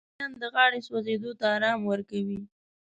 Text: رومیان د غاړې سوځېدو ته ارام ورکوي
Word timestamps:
رومیان 0.09 0.31
د 0.41 0.43
غاړې 0.53 0.79
سوځېدو 0.87 1.31
ته 1.39 1.45
ارام 1.55 1.79
ورکوي 1.91 2.39